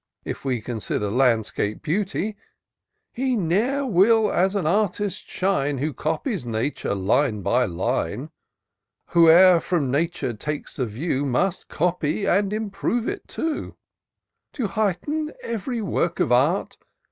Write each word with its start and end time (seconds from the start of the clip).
If 0.25 0.43
we 0.43 0.61
consider 0.61 1.11
landscape 1.11 1.83
beauty: 1.83 2.35
He 3.13 3.35
ne'er 3.35 3.85
will 3.85 4.31
as 4.31 4.55
an 4.55 4.65
artist 4.65 5.27
shine. 5.29 5.77
Who 5.77 5.93
copies 5.93 6.43
Nature 6.43 6.95
line 6.95 7.43
by 7.43 7.65
line: 7.65 8.31
Whoe'er 9.09 9.59
from 9.59 9.91
Nature 9.91 10.33
takes 10.33 10.79
a 10.79 10.87
view, 10.87 11.23
Must 11.23 11.67
copy 11.69 12.25
and 12.25 12.51
improve 12.51 13.03
her 13.05 13.17
too. 13.17 13.75
To 14.53 14.65
heighten 14.69 15.33
every 15.43 15.83
work 15.83 16.19
of 16.19 16.31
art. 16.31 16.77